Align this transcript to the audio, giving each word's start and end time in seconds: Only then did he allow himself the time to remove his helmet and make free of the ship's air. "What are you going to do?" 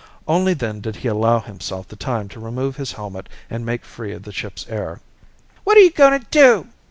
Only 0.27 0.55
then 0.55 0.81
did 0.81 0.95
he 0.95 1.07
allow 1.07 1.41
himself 1.41 1.87
the 1.87 1.95
time 1.95 2.27
to 2.29 2.39
remove 2.39 2.75
his 2.77 2.93
helmet 2.93 3.29
and 3.51 3.63
make 3.63 3.85
free 3.85 4.13
of 4.13 4.23
the 4.23 4.31
ship's 4.31 4.65
air. 4.67 4.99
"What 5.63 5.77
are 5.77 5.81
you 5.81 5.91
going 5.91 6.19
to 6.19 6.25
do?" 6.31 6.69